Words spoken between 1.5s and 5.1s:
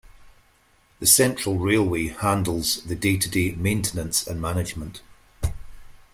Railway handles the day-to-day maintenance and management.